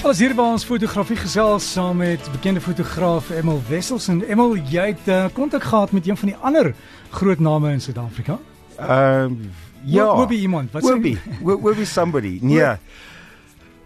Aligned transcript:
Ons 0.00 0.16
hier 0.16 0.32
by 0.32 0.44
ons 0.54 0.62
fotografie 0.64 1.16
gesels 1.20 1.66
saam 1.74 1.98
met 2.00 2.24
bekende 2.32 2.62
fotograaf 2.64 3.26
Emil 3.36 3.58
Wessels 3.68 4.06
en 4.08 4.22
Emil, 4.24 4.54
jy 4.72 4.86
het 4.94 5.10
uh, 5.12 5.26
kontak 5.36 5.66
gehad 5.68 5.92
met 5.92 6.06
een 6.08 6.16
van 6.16 6.30
die 6.30 6.36
ander 6.40 6.70
groot 7.12 7.42
name 7.44 7.74
in 7.76 7.82
Suid-Afrika. 7.84 8.38
Ehm 8.78 9.34
uh, 9.36 9.50
ja. 9.84 10.06
Obi 10.12 10.40
iemand, 10.40 10.72
wat 10.72 10.88
Obi? 10.88 11.12
Obi 11.44 11.84
somebody. 11.84 12.38
Nee. 12.40 12.72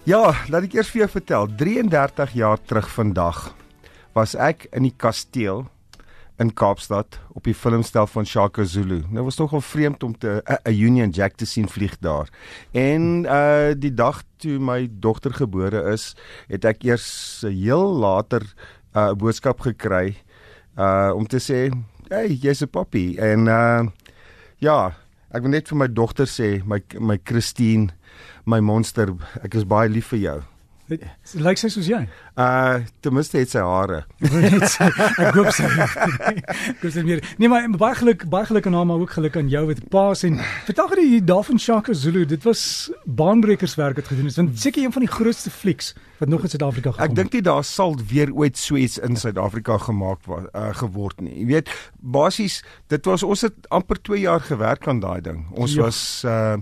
Ja, 0.06 0.22
laat 0.50 0.68
ek 0.68 0.78
eers 0.78 0.90
vir 0.94 1.04
jou 1.04 1.10
vertel. 1.16 1.50
33 1.58 2.38
jaar 2.38 2.62
terug 2.62 2.88
vandag 2.94 3.42
was 4.14 4.36
ek 4.38 4.68
in 4.70 4.86
die 4.86 4.94
kasteel 4.94 5.64
in 6.42 6.50
Kaapstad 6.54 7.18
op 7.32 7.44
die 7.46 7.54
filmstel 7.54 8.06
van 8.10 8.26
Shaka 8.26 8.64
Zulu. 8.64 9.02
Nou 9.08 9.24
was 9.24 9.38
nogal 9.38 9.60
vreemd 9.60 10.02
om 10.02 10.18
te 10.18 10.42
'n 10.64 10.72
Union 10.72 11.10
Jack 11.10 11.36
te 11.36 11.46
sien 11.46 11.68
vlieg 11.68 11.98
daar. 11.98 12.28
En 12.72 13.24
uh 13.24 13.70
die 13.78 13.94
dag 13.94 14.22
toe 14.36 14.58
my 14.58 14.88
dogter 14.90 15.34
gebore 15.34 15.92
is, 15.92 16.16
het 16.48 16.64
ek 16.64 16.82
eers 16.82 17.44
heel 17.46 17.94
later 17.94 18.42
'n 18.94 18.98
uh, 18.98 19.12
boodskap 19.12 19.60
gekry 19.60 20.16
uh 20.78 21.12
om 21.14 21.26
te 21.26 21.38
sê, 21.38 21.70
"Hey, 22.08 22.28
jy's 22.28 22.62
'n 22.62 22.70
papi." 22.70 23.16
En 23.16 23.46
uh 23.46 23.86
ja, 24.58 24.96
ek 25.30 25.42
wil 25.42 25.50
net 25.50 25.68
vir 25.68 25.78
my 25.78 25.88
dogter 25.92 26.26
sê, 26.26 26.64
my 26.64 26.82
my 26.98 27.18
Christine, 27.24 27.88
my 28.46 28.60
monster, 28.60 29.14
ek 29.42 29.54
is 29.54 29.64
baie 29.64 29.88
lief 29.88 30.06
vir 30.06 30.18
jou. 30.18 30.53
Lyk 30.84 31.04
like 31.40 31.60
sy 31.60 31.70
soos 31.72 31.86
jy? 31.88 32.02
Uh 32.36 32.82
ten 33.00 33.14
minste 33.16 33.38
het 33.40 33.48
sy 33.48 33.62
hare. 33.64 34.02
ek 35.24 35.36
hoop 35.36 35.48
sy. 35.56 35.68
Goeie 36.82 36.92
se 36.92 37.04
meer. 37.06 37.22
Nee 37.40 37.48
maar 37.48 37.70
baie 37.72 37.96
geluk, 37.96 38.26
baie 38.28 38.44
geluk 38.50 38.68
aan 38.68 38.76
haar 38.76 38.88
maar 38.90 39.00
ook 39.00 39.14
geluk 39.16 39.38
aan 39.40 39.48
jou 39.48 39.64
met 39.70 39.80
paas 39.88 40.26
en 40.28 40.36
vertel 40.66 40.90
gou 40.90 40.98
die 41.00 41.22
daarvan 41.24 41.60
Shaka 41.62 41.96
Zulu. 41.96 42.26
Dit 42.28 42.44
was 42.44 42.90
baanbrekerswerk 43.04 44.02
wat 44.02 44.12
gedoen 44.12 44.28
is. 44.28 44.36
Want 44.36 44.60
seker 44.60 44.84
een 44.84 44.92
van 44.92 45.06
die 45.06 45.12
grootste 45.14 45.50
flieks 45.50 45.94
wat 46.20 46.28
nog 46.28 46.44
in 46.44 46.52
Suid-Afrika 46.52 46.92
gekom 46.92 47.00
het. 47.00 47.10
Ek 47.10 47.16
dink 47.16 47.32
nie 47.32 47.44
daar 47.44 47.64
sal 47.64 47.96
weer 48.12 48.32
ooit 48.36 48.60
so 48.60 48.76
iets 48.76 48.98
in 49.00 49.16
Suid-Afrika 49.16 49.78
gemaak 49.88 50.20
word 50.28 50.52
uh, 50.52 50.68
geword 50.82 51.24
nie. 51.24 51.32
Jy 51.40 51.46
weet, 51.48 51.72
basies 51.96 52.60
dit 52.92 53.08
was 53.08 53.24
ons 53.24 53.48
het 53.48 53.72
amper 53.72 54.02
2 54.04 54.20
jaar 54.26 54.44
gewerk 54.44 54.84
aan 54.88 55.00
daai 55.00 55.24
ding. 55.24 55.46
Ons 55.56 55.78
ja. 55.78 55.88
was 55.88 56.02
uh 56.28 56.60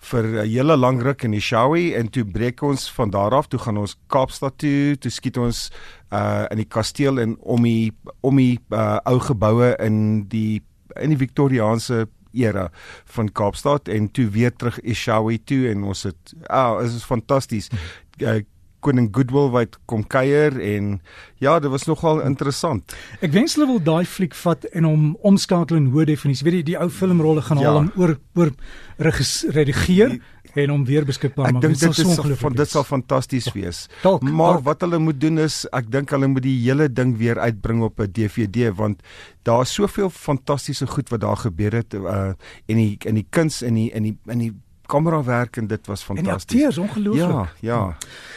vir 0.00 0.24
'n 0.24 0.48
hele 0.48 0.76
lang 0.76 1.02
ruk 1.02 1.24
in 1.24 1.32
die 1.32 1.40
Shawi 1.40 1.94
en 1.94 2.08
toe 2.08 2.24
breek 2.24 2.62
ons 2.62 2.90
van 2.92 3.10
daar 3.10 3.34
af 3.34 3.48
toe 3.48 3.58
gaan 3.60 3.76
ons 3.76 3.96
Kaapstad 4.08 4.58
toe 4.58 4.96
toe 4.96 5.10
skiet 5.10 5.36
ons 5.36 5.70
uh 6.12 6.46
in 6.50 6.56
die 6.56 6.68
kasteel 6.68 7.20
en 7.20 7.36
om 7.40 7.62
die 7.62 7.92
om 8.20 8.36
die 8.36 8.58
uh, 8.70 8.98
ou 9.04 9.18
geboue 9.18 9.76
in 9.78 10.28
die 10.28 10.62
in 11.00 11.10
die 11.10 11.18
Victoriaanse 11.18 12.08
era 12.32 12.70
van 13.04 13.32
Kaapstad 13.32 13.88
en 13.88 14.10
toe 14.10 14.28
weer 14.30 14.52
terug 14.56 14.80
Ishawi 14.80 15.38
toe 15.44 15.68
en 15.70 15.84
ons 15.84 16.02
het 16.02 16.34
ah 16.48 16.78
oh, 16.78 16.82
is 16.82 17.04
fantasties. 17.04 17.70
Uh, 18.20 18.40
koning 18.80 19.10
Goodwill 19.14 19.50
wat 19.54 19.78
kom 19.90 20.02
kuier 20.06 20.56
en 20.60 21.00
ja, 21.40 21.58
dit 21.60 21.70
was 21.70 21.86
nogal 21.88 22.20
interessant. 22.26 22.94
Ek 23.20 23.32
wens 23.32 23.56
hulle 23.56 23.68
wil 23.70 23.80
daai 23.84 24.04
fliek 24.08 24.34
vat 24.42 24.66
en 24.72 24.88
hom 24.88 25.06
omskakel 25.26 25.78
in 25.80 25.90
hoë 25.94 26.08
definisie. 26.12 26.46
Weet 26.46 26.60
jy, 26.60 26.66
die 26.72 26.78
ou 26.80 26.88
filmrolle 26.92 27.44
gaan 27.46 27.62
ja. 27.62 27.70
haal 27.70 27.82
hom 27.82 27.90
oor 28.00 28.16
oor 28.40 28.52
redigeer 29.00 30.18
en 30.54 30.72
hom 30.72 30.84
weer 30.84 31.06
beskikbaar 31.06 31.52
maak. 31.54 31.62
Dit 31.62 31.78
sal 31.78 31.94
so 31.94 32.36
van 32.42 32.56
dit 32.58 32.70
sal 32.70 32.84
fantasties 32.84 33.48
wees. 33.54 33.84
Talk, 34.02 34.22
maar 34.22 34.58
talk. 34.58 34.64
wat 34.68 34.86
hulle 34.86 34.98
moet 35.02 35.20
doen 35.20 35.38
is 35.46 35.62
ek 35.76 35.90
dink 35.92 36.10
hulle 36.14 36.28
moet 36.30 36.44
die 36.44 36.56
hele 36.58 36.88
ding 36.92 37.14
weer 37.20 37.38
uitbring 37.38 37.84
op 37.86 38.00
'n 38.00 38.10
DVD 38.12 38.72
want 38.74 39.02
daar's 39.44 39.72
soveel 39.72 40.10
fantastiese 40.10 40.86
goed 40.86 41.08
wat 41.08 41.20
daar 41.20 41.36
gebeur 41.36 41.72
het 41.72 41.94
uh, 41.94 42.32
en 42.66 42.76
die 42.76 42.98
in 43.06 43.14
die 43.14 43.26
kuns 43.30 43.62
in 43.62 43.74
die 43.74 43.90
in 43.92 44.02
die 44.02 44.16
in 44.26 44.38
die 44.38 44.52
kamerawerk 44.90 45.60
en 45.62 45.68
dit 45.70 45.90
was 45.90 46.02
fantasties. 46.06 46.62
En 46.62 46.70
die 46.70 46.82
ongelooflik. 46.82 47.28
Ja, 47.64 47.74
ja. 47.74 47.80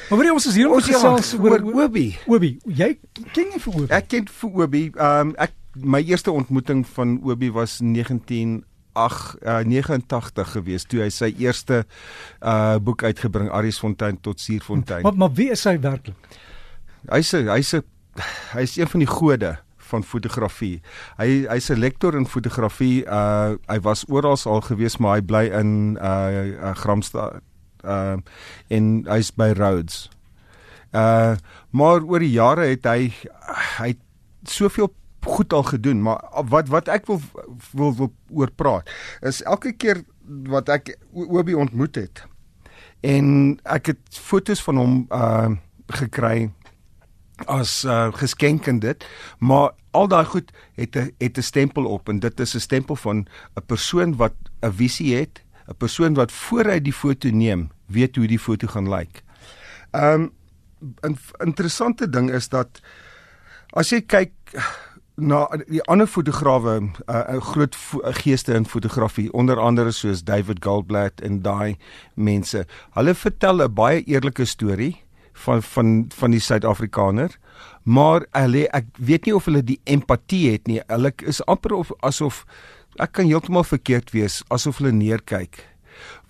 Maar 0.10 0.20
weet 0.20 0.30
jy 0.30 0.36
ons 0.36 0.48
is 0.52 0.60
hier 0.60 0.70
om 0.70 0.82
te 0.82 0.94
gesels 0.94 1.34
oor 1.40 1.64
Obi. 1.86 2.08
Obi, 2.30 2.54
jy 2.70 2.94
ken 3.34 3.56
jy 3.56 3.62
vir 3.66 3.74
Obi? 3.74 3.88
Ek 3.98 4.08
ken 4.14 4.30
vir 4.40 4.62
Obi. 4.66 4.86
Ehm 4.94 5.34
um, 5.34 5.36
ek 5.42 5.58
my 5.74 6.04
eerste 6.06 6.30
ontmoeting 6.32 6.84
van 6.86 7.18
Obi 7.26 7.50
was 7.52 7.80
19 7.82 8.62
ag 8.94 9.36
uh, 9.42 9.64
89 9.66 10.52
gewees 10.54 10.86
toe 10.86 11.02
hy 11.02 11.10
sy 11.10 11.32
eerste 11.42 11.82
uh 12.46 12.78
boek 12.78 13.02
uitgebring 13.04 13.50
Aries 13.50 13.82
Fontein 13.82 14.20
tot 14.22 14.42
Suurfontein. 14.42 15.02
Maar 15.02 15.18
maar 15.18 15.34
wie 15.34 15.50
is 15.56 15.66
hy 15.66 15.80
werklik? 15.82 16.38
Hy's 17.10 17.34
hy's 17.34 17.74
hy's 18.54 18.78
een 18.78 18.92
van 18.92 19.02
die 19.02 19.10
gode 19.10 19.56
van 19.94 20.06
fotografie. 20.08 20.82
Hy 21.18 21.46
hy's 21.50 21.70
'n 21.72 21.80
lektor 21.80 22.18
in 22.18 22.28
fotografie. 22.30 23.06
Uh 23.06 23.56
hy 23.70 23.80
was 23.86 24.06
oral 24.10 24.38
al 24.46 24.62
gewees, 24.62 24.98
maar 24.98 25.20
hy 25.20 25.22
bly 25.22 25.46
in 25.54 25.98
uh, 26.02 26.70
uh 26.70 26.74
Gramstad 26.76 27.42
uh 27.86 28.18
en 28.70 29.06
hy's 29.08 29.32
by 29.32 29.54
Rhodes. 29.54 30.10
Uh 30.94 31.36
maar 31.72 32.04
oor 32.04 32.20
die 32.20 32.34
jare 32.34 32.70
het 32.74 32.86
hy 32.86 33.14
hy 33.80 33.94
soveel 34.44 34.92
goed 35.24 35.54
al 35.54 35.64
gedoen, 35.64 36.02
maar 36.04 36.20
wat 36.52 36.68
wat 36.68 36.90
ek 36.92 37.08
wil 37.08 37.22
wil 37.72 37.94
wil 37.96 38.12
oor 38.30 38.52
praat 38.52 38.90
is 39.22 39.42
elke 39.48 39.72
keer 39.72 40.04
wat 40.52 40.70
ek 40.70 40.98
Obi 41.14 41.56
ontmoet 41.56 41.96
het 41.96 42.24
en 43.04 43.60
ek 43.64 43.94
het 43.94 44.20
fotos 44.20 44.64
van 44.64 44.80
hom 44.80 44.98
uh 45.12 45.52
gekry 45.94 46.48
as 47.46 47.84
uh, 47.84 48.14
geskenk 48.14 48.68
in 48.68 48.80
dit, 48.80 49.06
maar 49.40 49.72
al 49.92 50.08
daai 50.08 50.26
goed 50.26 50.52
het 50.76 50.96
'n 50.96 51.12
het 51.18 51.38
'n 51.38 51.42
stempel 51.42 51.86
op 51.86 52.10
en 52.10 52.20
dit 52.20 52.40
is 52.40 52.56
'n 52.56 52.60
stempel 52.60 52.96
van 52.96 53.28
'n 53.56 53.66
persoon 53.66 54.16
wat 54.16 54.34
'n 54.62 54.72
visie 54.72 55.16
het, 55.16 55.44
'n 55.68 55.78
persoon 55.78 56.14
wat 56.14 56.32
voor 56.32 56.66
hy 56.66 56.80
die 56.82 56.94
foto 56.94 57.30
neem, 57.30 57.72
weet 57.86 58.16
hoe 58.16 58.28
die 58.28 58.40
foto 58.40 58.68
gaan 58.68 58.90
lyk. 58.90 59.24
Ehm 59.92 60.22
um, 60.22 60.32
'n 61.02 61.18
interessante 61.46 62.10
ding 62.10 62.32
is 62.32 62.50
dat 62.50 62.82
as 63.74 63.90
jy 63.90 64.02
kyk 64.02 64.32
na 65.16 65.46
die 65.68 65.82
ander 65.84 66.08
fotograwe, 66.08 66.80
'n 66.80 66.94
uh, 67.10 67.42
groot 67.42 67.78
geeste 68.02 68.54
in 68.54 68.66
fotografie, 68.66 69.34
onder 69.34 69.60
andere 69.60 69.92
soos 69.92 70.24
David 70.24 70.64
Goldblatt 70.64 71.22
en 71.22 71.42
daai 71.42 71.78
mense, 72.14 72.66
hulle 72.94 73.16
vertel 73.16 73.64
'n 73.64 73.74
baie 73.74 74.04
eerlike 74.04 74.46
storie 74.46 75.04
van 75.34 75.64
van 75.64 76.06
van 76.16 76.32
die 76.32 76.40
Suid-Afrikaner. 76.40 77.40
Maar 77.84 78.26
hulle 78.32 78.68
ek 78.72 78.86
weet 78.98 79.26
nie 79.26 79.36
of 79.36 79.46
hulle 79.46 79.64
die 79.64 79.80
empatie 79.84 80.52
het 80.52 80.68
nie. 80.68 80.82
Hulle 80.88 81.14
is 81.26 81.42
amper 81.46 81.74
of 81.74 81.92
asof 82.02 82.46
ek 83.02 83.12
kan 83.18 83.26
heeltemal 83.26 83.66
verkeerd 83.66 84.14
wees 84.14 84.44
asof 84.54 84.78
hulle 84.78 84.94
neerkyk. 84.94 85.66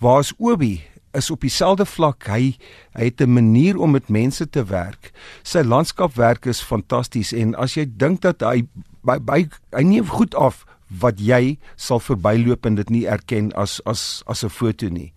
Waar's 0.00 0.32
Obi 0.38 0.82
is 1.14 1.30
op 1.30 1.40
dieselfde 1.40 1.86
vlak. 1.86 2.26
Hy 2.26 2.56
hy 2.92 3.04
het 3.04 3.20
'n 3.20 3.32
manier 3.32 3.78
om 3.78 3.90
met 3.90 4.08
mense 4.08 4.50
te 4.50 4.64
werk. 4.64 5.12
Sy 5.42 5.62
landskapwerk 5.62 6.46
is 6.46 6.62
fantasties 6.62 7.32
en 7.32 7.54
as 7.54 7.74
jy 7.74 7.86
dink 7.96 8.20
dat 8.20 8.40
hy 8.40 8.66
by, 9.02 9.18
by 9.18 9.48
hy 9.72 9.82
neem 9.82 10.06
goed 10.06 10.34
af 10.34 10.64
wat 10.88 11.20
jy 11.20 11.58
sal 11.76 12.00
verbyloop 12.00 12.66
en 12.66 12.74
dit 12.74 12.90
nie 12.90 13.06
erken 13.06 13.52
as 13.52 13.80
as 13.86 14.22
as 14.26 14.44
'n 14.44 14.50
foto 14.50 14.88
nie. 14.88 15.12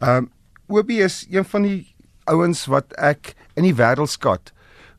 Ehm 0.00 0.16
um, 0.16 0.30
Obi 0.68 1.00
is 1.00 1.26
een 1.30 1.44
van 1.44 1.62
die 1.62 1.93
ouens 2.30 2.66
wat 2.66 2.92
ek 2.98 3.34
in 3.54 3.66
die 3.68 3.76
wêreld 3.76 4.10
skat 4.10 4.52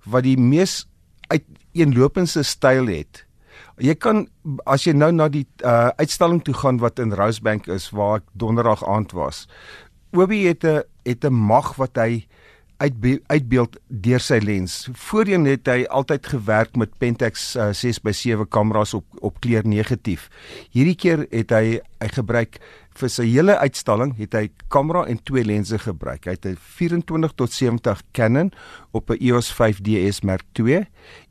wat 0.05 0.23
die 0.23 0.37
mees 0.37 0.85
uiteenlopende 1.27 2.43
styl 2.45 2.89
het. 2.91 3.23
Jy 3.81 3.95
kan 3.99 4.27
as 4.69 4.85
jy 4.87 4.93
nou 4.95 5.11
na 5.11 5.27
die 5.31 5.45
uh, 5.65 5.91
uitstalling 5.99 6.43
toe 6.45 6.55
gaan 6.55 6.79
wat 6.79 6.99
in 6.99 7.15
Rosebank 7.15 7.67
is 7.67 7.89
waar 7.91 8.21
ek 8.21 8.29
donderdag 8.33 8.85
aand 8.87 9.15
was. 9.17 9.47
Obi 10.15 10.45
het 10.47 10.63
'n 10.63 10.83
het 11.03 11.25
'n 11.25 11.33
mag 11.33 11.75
wat 11.75 11.97
hy 11.97 12.27
uitbe 12.77 13.19
uitbeeld 13.27 13.77
deur 13.87 14.19
sy 14.19 14.39
lens. 14.43 14.87
Voorheen 14.93 15.45
het 15.45 15.67
hy 15.67 15.85
altyd 15.87 16.27
gewerk 16.27 16.75
met 16.75 16.97
Pentax 16.97 17.55
uh, 17.55 17.71
6x7 17.71 18.47
kameras 18.49 18.93
op 18.93 19.05
op 19.19 19.39
kleur 19.39 19.67
negatief. 19.67 20.29
Hierdie 20.71 20.95
keer 20.95 21.25
het 21.31 21.51
hy 21.51 21.79
hy 21.99 22.09
gebruik 22.11 22.59
vir 22.99 23.11
sy 23.11 23.25
hele 23.27 23.55
uitstalling 23.59 24.13
het 24.19 24.35
hy 24.37 24.45
kamera 24.73 25.03
en 25.09 25.19
twee 25.27 25.43
lense 25.45 25.77
gebruik. 25.81 26.25
Hy 26.25 26.35
het 26.37 26.45
'n 26.45 26.57
24 26.57 27.33
tot 27.35 27.51
70 27.51 28.01
Canon 28.13 28.51
op 28.91 29.09
'n 29.09 29.17
EOS 29.19 29.51
5DS 29.51 30.23
Mark 30.23 30.45
II 30.59 30.85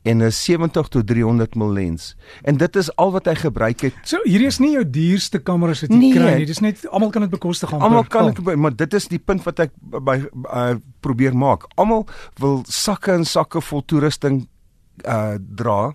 en 0.05 0.23
'n 0.23 0.31
70 0.31 0.89
tot 0.89 1.07
300 1.07 1.55
mm 1.55 1.73
lens. 1.73 2.17
En 2.43 2.57
dit 2.57 2.77
is 2.77 2.97
al 2.97 3.13
wat 3.13 3.27
hy 3.27 3.35
gebruik 3.35 3.81
het. 3.81 3.95
So 4.03 4.19
hierdie 4.25 4.47
is 4.47 4.59
nie 4.59 4.73
jou 4.73 4.91
duurste 4.91 5.39
kameras 5.39 5.81
wat 5.81 5.91
jy 5.91 5.97
nee, 5.97 6.13
kry 6.13 6.35
nie. 6.37 6.47
Dis 6.47 6.61
net 6.61 6.89
almal 6.89 7.11
kan 7.11 7.23
dit 7.23 7.31
bekostig 7.31 7.69
gaan. 7.69 7.81
Almal 7.81 8.05
kan 8.05 8.33
dit, 8.33 8.57
maar 8.57 8.77
dit 8.77 8.95
is 8.95 9.09
die 9.09 9.19
punt 9.19 9.43
wat 9.45 9.59
ek 9.59 9.71
by 9.81 10.29
uh, 10.45 10.75
probeer 11.01 11.37
maak. 11.37 11.67
Almal 11.75 12.07
wil 12.39 12.65
sakke 12.69 13.13
en 13.13 13.25
sakke 13.25 13.61
vol 13.61 13.85
toerusting 13.85 14.49
uh 15.03 15.35
dra 15.57 15.95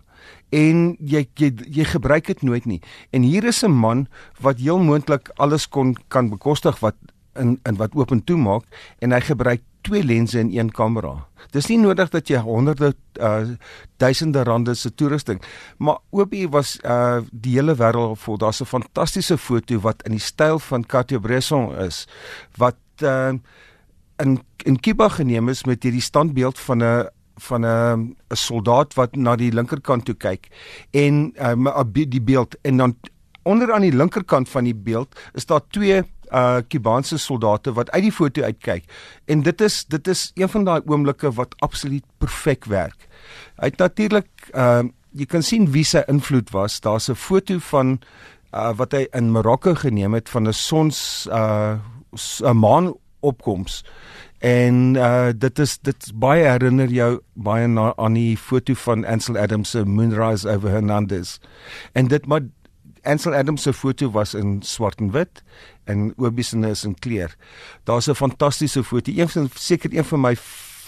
en 0.49 0.95
jy 0.99 1.27
jy 1.35 1.53
jy 1.69 1.85
gebruik 1.85 2.27
dit 2.27 2.41
nooit 2.41 2.65
nie. 2.65 2.81
En 3.11 3.21
hier 3.21 3.43
is 3.43 3.63
'n 3.63 3.71
man 3.71 4.07
wat 4.41 4.57
heel 4.59 4.79
moontlik 4.79 5.29
alles 5.35 5.67
kon 5.69 5.95
kan 6.07 6.29
bekostig 6.29 6.79
wat 6.79 6.95
in 7.35 7.59
in 7.63 7.75
wat 7.75 7.95
oop 7.95 8.11
en 8.11 8.23
toe 8.23 8.37
maak 8.37 8.63
en 8.99 9.11
hy 9.11 9.19
gebruik 9.19 9.61
twee 9.81 10.03
lense 10.03 10.39
in 10.39 10.51
een 10.57 10.71
kamera. 10.71 11.27
Dis 11.51 11.67
nie 11.67 11.77
nodig 11.79 12.09
dat 12.09 12.27
jy 12.27 12.41
honderde 12.43 12.93
uh 13.21 13.55
duisende 13.97 14.43
rande 14.43 14.75
se 14.75 14.93
toerusting, 14.95 15.41
maar 15.77 15.97
Obi 16.09 16.47
was 16.47 16.77
uh 16.83 17.21
die 17.31 17.55
hele 17.57 17.75
wêreld 17.75 18.19
vol. 18.19 18.37
Daar's 18.37 18.61
'n 18.61 18.65
fantastiese 18.65 19.37
foto 19.37 19.79
wat 19.79 20.03
in 20.03 20.11
die 20.11 20.19
styl 20.19 20.59
van 20.59 20.85
Cartier-Bresson 20.85 21.75
is 21.75 22.07
wat 22.57 22.77
uh 23.01 23.33
in 24.19 24.39
in 24.65 24.79
Kiba 24.79 25.09
geneem 25.09 25.49
is 25.49 25.63
met 25.63 25.83
hierdie 25.83 26.01
standbeeld 26.01 26.59
van 26.59 26.83
'n 26.83 27.07
van 27.39 27.65
'n 27.65 28.15
'n 28.29 28.35
soldaat 28.35 28.93
wat 28.93 29.15
na 29.15 29.35
die 29.35 29.51
linkerkant 29.51 30.05
toe 30.05 30.15
kyk 30.15 30.47
en 30.91 31.33
um, 31.41 31.67
die 31.93 32.21
beeld 32.21 32.55
en 32.61 32.77
dan 32.77 32.95
onder 33.43 33.73
aan 33.73 33.81
die 33.81 33.95
linkerkant 33.95 34.49
van 34.49 34.63
die 34.63 34.75
beeld 34.75 35.19
is 35.33 35.45
daar 35.45 35.61
twee 35.69 36.03
uh 36.31 36.57
Kubaanse 36.67 37.17
soldate 37.17 37.73
wat 37.73 37.89
uit 37.91 38.03
die 38.03 38.13
foto 38.13 38.43
uitkyk 38.45 38.85
en 39.25 39.41
dit 39.41 39.61
is 39.61 39.85
dit 39.89 40.07
is 40.07 40.31
een 40.35 40.49
van 40.49 40.63
daai 40.63 40.81
oomblikke 40.85 41.31
wat 41.33 41.55
absoluut 41.65 42.05
perfek 42.17 42.65
werk. 42.65 43.07
Hy 43.57 43.71
het 43.71 43.77
natuurlik 43.77 44.49
uh 44.53 44.83
jy 45.11 45.25
kan 45.25 45.41
sien 45.41 45.71
wie 45.73 45.83
sy 45.83 46.03
invloed 46.07 46.51
was. 46.53 46.79
Daar's 46.85 47.09
'n 47.09 47.15
foto 47.15 47.57
van 47.59 47.99
uh 48.53 48.73
wat 48.77 48.91
hy 48.91 49.07
in 49.11 49.31
Marokko 49.31 49.73
geneem 49.73 50.13
het 50.13 50.29
van 50.29 50.47
'n 50.47 50.53
sons 50.53 51.27
uh 51.31 51.77
'n 52.43 52.57
maan 52.57 52.93
opkoms 53.19 53.83
en 54.39 54.95
uh 54.95 55.29
dit 55.35 55.59
is 55.59 55.77
dit 55.83 56.11
baie 56.15 56.45
herinner 56.47 56.87
jou 56.87 57.19
baie 57.33 57.67
na 57.67 57.93
aan 57.97 58.13
die 58.13 58.37
foto 58.37 58.73
van 58.73 59.05
Ansel 59.05 59.37
Adams 59.37 59.69
se 59.69 59.83
Moonrise 59.85 60.47
over 60.49 60.69
Hernandez 60.69 61.37
en 61.93 62.07
dit 62.07 62.25
maar 62.25 62.41
Ansel 63.03 63.33
Adams 63.33 63.61
se 63.61 63.73
foto 63.73 64.09
was 64.11 64.33
in 64.33 64.61
swart 64.61 64.99
en 64.99 65.11
wit 65.11 65.43
en 65.89 66.13
Obie 66.17 66.45
is 66.69 66.83
in 66.83 66.95
kleur. 66.99 67.35
Daar's 67.83 68.07
'n 68.07 68.15
fantastiese 68.15 68.83
foto, 68.83 69.11
een 69.15 69.29
van 69.29 69.49
seker 69.53 69.97
een 69.97 70.05
van 70.05 70.21
my 70.21 70.35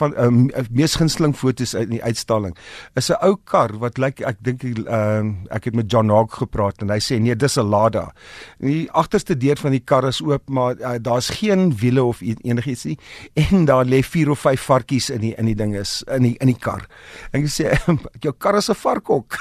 van 0.01 0.15
um, 0.19 0.39
mees 0.73 0.95
gunsteling 0.99 1.35
fotos 1.37 1.75
uit 1.77 1.89
die 1.91 2.01
uitstalling. 2.03 2.55
Is 2.99 3.11
'n 3.11 3.19
ou 3.21 3.35
kar 3.45 3.77
wat 3.79 3.97
lyk 3.97 4.19
like, 4.19 4.25
ek 4.25 4.37
dink 4.41 4.63
uh, 4.63 5.23
ek 5.53 5.69
het 5.69 5.75
met 5.75 5.91
John 5.91 6.09
Hawk 6.09 6.33
gepraat 6.41 6.81
en 6.81 6.89
hy 6.89 6.99
sê 6.99 7.19
nee, 7.19 7.35
dis 7.35 7.57
'n 7.57 7.69
Lada. 7.69 8.11
Die 8.59 8.89
agterste 8.91 9.37
deur 9.37 9.57
van 9.57 9.71
die 9.71 9.83
kar 9.83 10.07
is 10.07 10.21
oop, 10.21 10.49
maar 10.49 10.75
uh, 10.79 10.97
daar's 11.01 11.29
geen 11.29 11.71
wiele 11.77 12.03
of 12.03 12.21
enigiets 12.21 12.85
nie 12.85 12.97
en 13.33 13.65
daar 13.65 13.85
lê 13.85 14.01
4 14.03 14.29
of 14.29 14.39
5 14.39 14.61
varkies 14.61 15.09
in 15.09 15.21
die 15.21 15.35
in 15.37 15.45
die 15.45 15.55
ding 15.55 15.75
is 15.75 16.03
in 16.07 16.23
die 16.23 16.35
in 16.39 16.47
die 16.47 16.59
kar. 16.59 16.87
En 17.31 17.43
ek 17.43 17.49
sê 17.49 17.77
jou 18.25 18.33
kar 18.37 18.57
is 18.57 18.69
'n 18.69 18.75
varkhok. 18.75 19.37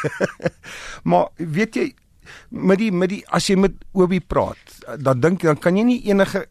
maar 1.10 1.28
weet 1.36 1.74
jy 1.74 1.94
met 2.50 2.78
die 2.78 2.92
met 2.92 3.10
die 3.10 3.22
as 3.28 3.48
jy 3.50 3.56
met 3.56 3.72
Obi 3.92 4.20
praat, 4.20 4.80
dan 4.98 5.20
dink 5.20 5.42
dan 5.42 5.58
kan 5.58 5.76
jy 5.76 5.84
nie 5.84 6.02
enige 6.10 6.46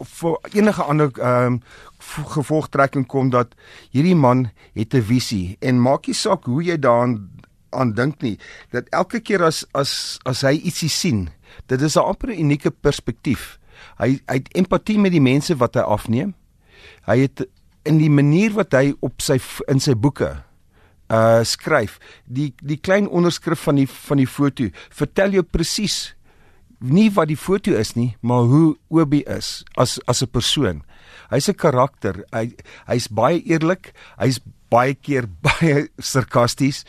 vir 0.00 0.38
enige 0.52 0.82
ander 0.82 1.10
ehm 1.18 1.46
um, 1.46 1.62
gevolgtrekking 2.00 3.06
kom 3.06 3.30
dat 3.30 3.54
hierdie 3.92 4.16
man 4.16 4.50
het 4.74 4.94
'n 4.94 5.02
visie. 5.02 5.56
En 5.60 5.80
maak 5.80 6.06
nie 6.06 6.14
saak 6.14 6.44
hoe 6.44 6.62
jy 6.62 6.78
daaraan 6.78 7.30
aan 7.70 7.92
dink 7.92 8.22
nie 8.22 8.38
dat 8.70 8.88
elke 8.90 9.20
keer 9.20 9.44
as 9.44 9.66
as 9.74 10.18
as 10.24 10.42
hy 10.42 10.56
ietsie 10.58 10.88
sien 10.88 11.28
dit 11.66 11.82
is 11.82 11.96
'n 11.96 12.00
amper 12.00 12.30
unieke 12.30 12.70
perspektief. 12.70 13.58
Hy 13.98 14.20
hy 14.26 14.34
het 14.34 14.52
empatie 14.54 14.98
met 14.98 15.12
die 15.12 15.20
mense 15.20 15.56
wat 15.56 15.74
hy 15.74 15.80
afneem. 15.80 16.34
Hy 17.06 17.18
het 17.18 17.46
in 17.84 17.98
die 17.98 18.10
manier 18.10 18.52
wat 18.52 18.72
hy 18.72 18.94
op 19.00 19.20
sy 19.20 19.40
in 19.68 19.80
sy 19.80 19.94
boeke 19.94 20.44
uh 21.10 21.42
skryf 21.42 21.98
die 22.24 22.52
die 22.62 22.78
klein 22.78 23.08
onderskrif 23.08 23.64
van 23.66 23.80
die 23.80 23.88
van 23.88 24.20
die 24.20 24.28
foto 24.30 24.68
vertel 24.94 25.30
jou 25.30 25.42
presies 25.42 26.14
nie 26.80 27.10
wat 27.12 27.28
die 27.28 27.38
foto 27.38 27.76
is 27.76 27.94
nie 27.94 28.16
maar 28.20 28.48
hoe 28.48 28.76
Obi 28.88 29.22
is 29.28 29.64
as 29.76 29.98
as 30.06 30.22
'n 30.22 30.30
persoon. 30.30 30.82
Hy's 31.30 31.48
'n 31.48 31.54
karakter. 31.54 32.24
Hy 32.32 32.52
hy's 32.86 33.08
baie 33.08 33.42
eerlik. 33.44 33.92
Hy's 34.18 34.40
baie 34.70 34.94
keer 34.94 35.26
baie 35.46 35.88
sarkasties. 35.98 36.84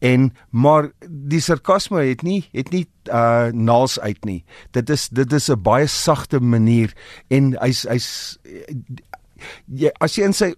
En 0.00 0.32
maar 0.50 0.90
die 1.08 1.40
sarkasme 1.40 2.02
het 2.02 2.22
nie 2.22 2.48
het 2.52 2.70
nie 2.70 2.86
uh 3.08 3.52
naals 3.52 3.98
uit 4.00 4.24
nie. 4.24 4.44
Dit 4.72 4.90
is 4.90 5.08
dit 5.08 5.32
is 5.32 5.50
'n 5.50 5.62
baie 5.62 5.86
sagte 5.86 6.40
manier. 6.40 6.92
En 7.28 7.56
hy's 7.60 7.84
hy's 7.88 8.38
jy 9.66 9.90
as 10.00 10.16
jy 10.16 10.24
in 10.24 10.32
sy 10.32 10.54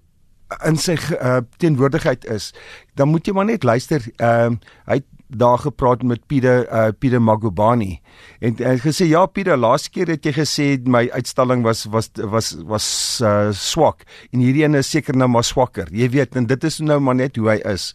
in 0.66 0.76
sy 0.76 0.94
uh, 0.94 1.42
teenwoordigheid 1.58 2.24
is, 2.30 2.52
dan 2.94 3.08
moet 3.08 3.26
jy 3.26 3.32
maar 3.34 3.48
net 3.48 3.64
luister. 3.64 4.02
Ehm 4.16 4.52
uh, 4.52 4.58
hy 4.86 5.02
daar 5.28 5.58
gepraat 5.58 6.02
met 6.02 6.26
Pieter 6.26 6.66
uh, 6.70 6.88
Pieter 6.98 7.22
Magubani 7.22 8.00
en 8.38 8.54
hy 8.60 8.76
het 8.76 8.84
gesê 8.84 9.08
ja 9.10 9.24
Pieter, 9.26 9.58
laaste 9.58 9.90
keer 9.90 10.12
het 10.14 10.26
jy 10.26 10.32
gesê 10.36 10.66
my 10.86 11.06
uitstalling 11.12 11.64
was 11.66 11.84
was 11.90 12.10
was 12.16 12.52
was 12.66 12.86
uh, 13.24 13.50
swak 13.50 14.06
en 14.30 14.44
hierdie 14.44 14.64
een 14.64 14.78
is 14.78 14.90
seker 14.90 15.16
nou 15.16 15.28
maar 15.28 15.44
swakker. 15.44 15.90
Jy 15.90 16.08
weet 16.14 16.36
en 16.36 16.46
dit 16.46 16.64
is 16.64 16.78
nou 16.80 17.00
maar 17.00 17.18
net 17.18 17.36
hoe 17.36 17.50
hy 17.50 17.60
is. 17.74 17.92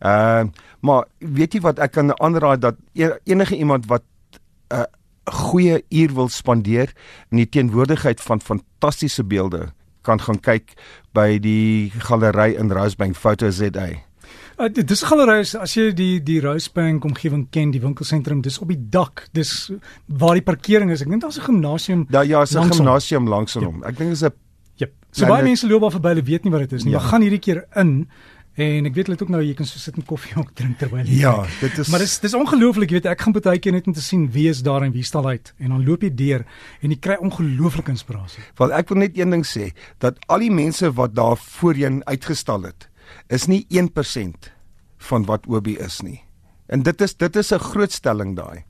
Ehm 0.00 0.50
uh, 0.50 0.70
maar 0.84 1.06
weet 1.18 1.54
jy 1.56 1.62
wat 1.64 1.78
ek 1.80 1.94
kan 1.96 2.12
aanraai 2.20 2.58
dat 2.60 2.76
e-, 2.92 3.16
enige 3.24 3.56
iemand 3.56 3.86
wat 3.88 4.04
'n 4.68 4.82
uh, 4.82 4.84
goeie 5.24 5.84
uur 5.88 6.12
wil 6.14 6.28
spandeer 6.28 6.92
in 7.30 7.40
die 7.40 7.48
teenwoordigheid 7.48 8.20
van 8.20 8.40
fantastiese 8.40 9.24
beelde 9.24 9.72
kan 10.02 10.20
gaan 10.20 10.40
kyk 10.40 10.76
by 11.16 11.38
die 11.38 11.90
galery 12.04 12.52
in 12.60 12.72
Rosebank 12.72 13.16
Photo 13.16 13.50
ZA. 13.50 14.04
Uh, 14.58 14.68
dis 14.70 15.02
galery 15.02 15.40
as 15.42 15.74
jy 15.74 15.90
die 15.92 16.20
die 16.22 16.40
Rosebank 16.40 17.04
omgewing 17.04 17.48
ken, 17.50 17.72
die 17.74 17.80
winkelsentrum, 17.82 18.42
dis 18.42 18.58
op 18.58 18.68
die 18.68 18.78
dak. 18.78 19.28
Dis 19.32 19.70
waar 20.06 20.34
die 20.34 20.46
parkering 20.46 20.90
is. 20.94 21.02
Ek 21.02 21.08
dink 21.08 21.22
daar's 21.22 21.38
'n 21.38 21.46
gimnasium. 21.50 22.06
Ja, 22.10 22.22
ja, 22.22 22.44
'n 22.44 22.70
gimnasium 22.70 23.28
langs 23.28 23.54
hom. 23.54 23.82
Ja. 23.82 23.88
Ek 23.88 23.98
dink 23.98 24.12
is 24.12 24.22
'n 24.22 24.32
Ja. 24.76 24.86
So 25.12 25.26
baie 25.26 25.44
mense 25.44 25.66
loop 25.66 25.82
daar 25.82 25.90
verby, 25.90 26.08
hulle 26.08 26.22
weet 26.22 26.44
nie 26.44 26.50
wat 26.50 26.60
dit 26.60 26.72
is 26.72 26.84
nie. 26.84 26.92
Ja. 26.92 26.98
Maar 26.98 27.08
gaan 27.08 27.22
hierdie 27.22 27.38
keer 27.38 27.64
in 27.76 28.08
En 28.54 28.86
ek 28.86 28.94
weet 28.94 29.08
hulle 29.08 29.16
het 29.18 29.22
ook 29.24 29.32
nou 29.34 29.40
jy 29.42 29.54
kan 29.58 29.66
so 29.66 29.80
sit 29.82 29.96
en 29.98 30.04
koffie 30.06 30.36
ook 30.40 30.52
drink 30.54 30.78
terwyl 30.78 31.02
jy 31.02 31.18
Ja, 31.24 31.34
dit 31.58 31.78
is 31.82 31.90
Maar 31.90 32.04
dis 32.04 32.14
dis 32.22 32.36
ongelooflik, 32.38 32.92
jy 32.92 33.00
weet 33.00 33.08
ek 33.10 33.24
gaan 33.26 33.34
baie 33.34 33.58
keer 33.58 33.74
net 33.74 33.88
om 33.90 33.96
te 33.96 34.04
sien 34.04 34.28
wie 34.34 34.46
is 34.50 34.62
daar 34.62 34.86
en 34.86 34.94
wie 34.94 35.02
staan 35.06 35.26
uit 35.26 35.50
en 35.58 35.74
dan 35.74 35.82
loop 35.86 36.06
jy 36.06 36.12
deur 36.14 36.44
en 36.80 36.94
jy 36.94 36.98
kry 37.02 37.18
ongelooflike 37.18 37.90
inspirasie. 37.90 38.44
Want 38.60 38.76
ek 38.78 38.92
wil 38.92 39.02
net 39.02 39.18
een 39.18 39.34
ding 39.34 39.42
sê 39.48 39.72
dat 40.04 40.22
al 40.30 40.46
die 40.46 40.52
mense 40.54 40.92
wat 40.94 41.16
daar 41.18 41.34
voorheen 41.40 42.02
uitgestal 42.06 42.70
het, 42.70 42.86
is 43.28 43.46
nie 43.46 43.66
1% 43.70 44.52
van 45.08 45.24
wat 45.24 45.46
Obi 45.46 45.76
is 45.76 46.00
nie. 46.00 46.20
En 46.66 46.82
dit 46.82 47.00
is 47.00 47.16
dit 47.16 47.36
is 47.36 47.52
'n 47.52 47.58
groot 47.58 47.92
stelling 47.92 48.36
daai. 48.36 48.64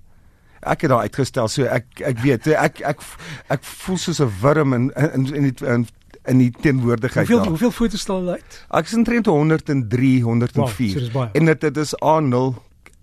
Ek 0.62 0.81
het 0.81 0.91
daar 0.91 1.05
uitgestel 1.05 1.49
so 1.49 1.64
ek 1.64 2.00
ek 2.00 2.19
weet 2.19 2.46
ek 2.46 2.56
ek 2.56 2.81
ek, 2.81 3.00
ek 3.49 3.64
voel 3.64 3.96
soos 3.96 4.20
'n 4.20 4.32
wurm 4.41 4.73
in 4.73 4.91
in 4.91 5.26
in, 5.26 5.44
in, 5.44 5.55
in 5.61 5.87
in 6.25 6.38
die 6.41 6.50
teenwoordigheid 6.50 7.26
hoeveel, 7.26 7.38
daar. 7.38 7.49
Hoeveel 7.49 7.70
fotos 7.70 8.00
staan 8.00 8.29
uit? 8.29 8.67
Ek 8.70 8.88
is 8.88 8.94
omtrent 8.94 9.26
103, 9.26 10.23
104. 10.23 11.11
Wow, 11.12 11.29
en 11.32 11.44
dit 11.44 11.61
dit 11.61 11.76
is 11.76 11.94
A0 12.00 12.55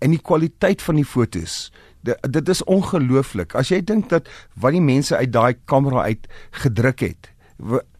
en 0.02 0.10
die 0.10 0.20
kwaliteit 0.20 0.82
van 0.82 0.98
die 0.98 1.06
fotos. 1.06 1.72
Dit, 2.02 2.18
dit 2.34 2.48
is 2.48 2.64
ongelooflik. 2.64 3.54
As 3.54 3.70
jy 3.70 3.78
dink 3.86 4.08
dat 4.10 4.26
wat 4.58 4.74
die 4.74 4.82
mense 4.82 5.16
uit 5.16 5.32
daai 5.32 5.54
kamera 5.70 6.08
uit 6.10 6.26
gedruk 6.64 7.04
het, 7.06 7.30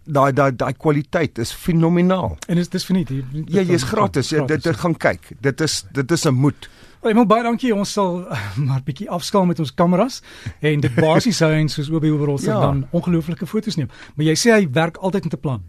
daai 0.05 0.33
daai 0.33 0.51
daai 0.57 0.73
kwaliteit 0.75 1.39
is 1.39 1.53
fenomenaal. 1.53 2.37
En 2.49 2.59
is 2.59 2.69
dis 2.69 2.85
verniet. 2.85 3.11
Ja, 3.47 3.63
jy's 3.63 3.83
gratis. 3.83 4.31
Jy, 4.31 4.47
dit 4.47 4.63
dit 4.63 4.77
gaan 4.77 4.97
kyk. 4.97 5.33
Dit 5.41 5.61
is 5.61 5.85
dit 5.93 6.11
is 6.11 6.25
'n 6.27 6.35
moed. 6.35 6.69
Ek 7.03 7.15
moet 7.15 7.27
baie 7.27 7.43
dankie. 7.43 7.75
Ons 7.75 7.93
sal 7.93 8.27
maar 8.67 8.83
bietjie 8.85 9.11
afskaal 9.11 9.47
met 9.47 9.59
ons 9.59 9.75
kameras 9.75 10.23
en 10.61 10.81
dit 10.81 10.95
basies 10.95 11.41
hou 11.41 11.53
en 11.53 11.69
soos 11.69 11.91
Obi 11.91 12.11
oor 12.11 12.29
ons 12.29 12.45
ja. 12.45 12.61
dan 12.61 12.87
ongelooflike 12.91 13.47
foto's 13.47 13.77
neem. 13.77 13.91
Maar 14.15 14.27
jy 14.27 14.37
sê 14.39 14.53
hy 14.53 14.69
werk 14.71 14.97
altyd 14.97 15.25
met 15.25 15.35
'n 15.35 15.41
plan. 15.41 15.63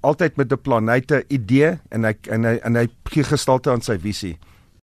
Altyd 0.00 0.36
met 0.36 0.52
'n 0.52 0.60
plan. 0.62 0.88
Hy 0.88 0.94
het 0.94 1.12
'n 1.12 1.24
idee 1.28 1.78
en 1.90 2.04
hy 2.04 2.14
en 2.30 2.44
hy 2.44 2.54
en 2.62 2.74
hy 2.76 2.86
gee 3.04 3.24
gestalte 3.24 3.70
aan 3.70 3.82
sy 3.82 3.98
visie. 3.98 4.38